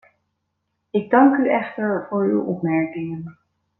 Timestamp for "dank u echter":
1.09-2.05